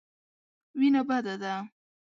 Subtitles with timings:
[0.77, 1.53] وېنه بده ده.